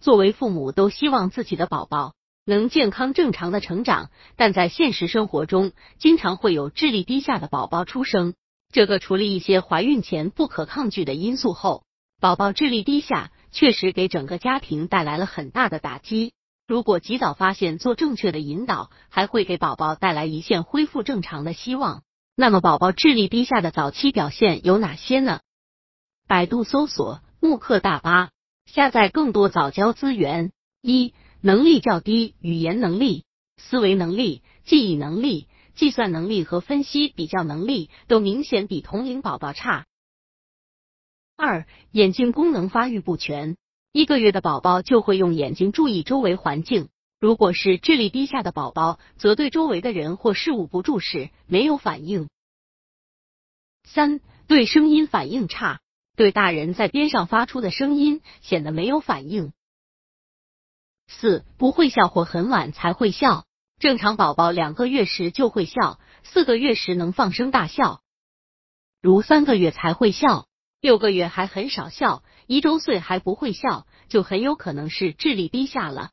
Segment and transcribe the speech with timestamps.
[0.00, 2.14] 作为父母，都希望自己的宝宝
[2.44, 8.34] 能健康正常的成长，但在现实生活中，经常会有智力低下的宝宝出生。
[8.72, 11.84] 这个除了一些怀孕前不可抗拒的因素后，
[12.20, 16.32] 宝宝智力低下确实给整个家庭带来了很大的打击。
[16.66, 22.02] 如果及早发现，做正确的引导，还会给宝宝带来一线恢复正常的希望。
[22.36, 25.40] 那么，宝宝智力低下的早期表现有哪些呢？
[26.28, 28.30] 百度搜索慕课大巴，
[28.66, 30.52] 下载更多早教资源。
[30.82, 33.24] 一、能力较低，语言能力、
[33.56, 39.86] 思维能力、记忆能力、计算能力和分析比较能力都明显比同龄宝宝差。
[41.36, 43.56] 二、眼睛功能发育不全。
[43.92, 46.88] 一个月的宝宝就会用眼睛注意周围环境，
[47.18, 52.28] 如果是智力低下的宝宝，则对周围的人或事物不注视，没有反应。
[53.84, 55.80] 三、对声音反应差，
[56.20, 59.54] 对大人在边上发出的声音显得没有反应。
[61.06, 63.46] 四、不会笑或很晚才会笑，
[63.78, 68.02] 正常宝宝两个月时就会笑，四个月时能放声大笑，
[69.00, 70.46] 如三个月才会笑。
[70.82, 76.10] 六个月还很少笑，一周岁还不会笑，就很有可能是智力低下了。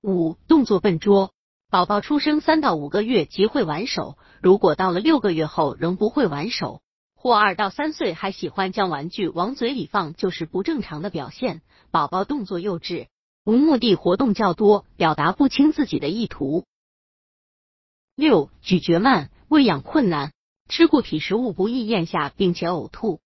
[0.00, 1.34] 五、动作笨拙，
[1.68, 6.80] 宝宝出生三到五个月即会玩手，如果到了六个月后仍不会玩手，
[7.16, 11.62] 或二到三岁还喜欢将玩具往嘴里放，就是不正常的表现。
[11.90, 13.08] 宝宝动作幼稚，
[13.44, 16.66] 无目的活动较多，表达不清自己的意图。
[18.14, 20.32] 六、咀嚼慢，喂养困难。
[20.68, 23.20] 吃固体食物不易咽下，并且呕吐。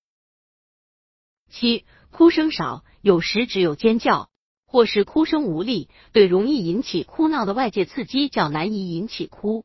[1.48, 4.28] 七、哭声少，有时只有尖叫，
[4.66, 9.64] 或是哭声无力，对容易引起哭闹的外界刺激较难以引起哭。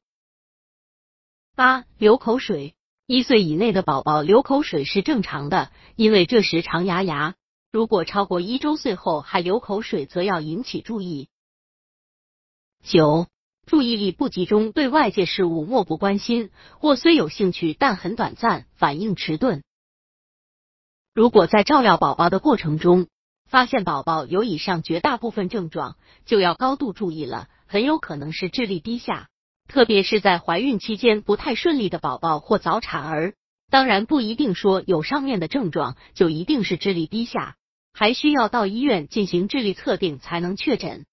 [1.54, 2.76] 八、流口水，
[3.08, 7.36] 一岁以内的宝宝流口水是正常的，因为这时常牙牙。
[7.72, 11.30] 如果超过一周岁后还流口水，则要引起注意。
[12.84, 13.28] 九。
[13.68, 19.64] 注意力不集中，对外界事物漠不关心，或虽有兴趣，但很短暂，反应迟钝。
[21.16, 23.08] 如果在照料宝宝的过程中，
[23.48, 29.30] 发现宝宝有以上绝大部分症状，就要高度注意了，很有可能是智力低下。
[29.68, 33.34] 特别是在怀孕期间不太顺利的宝宝或早产儿，
[33.70, 37.56] 当然不一定说有上面的症状就一定是智力低下，
[37.94, 41.06] 还需要到医院进行智力测定才能确诊。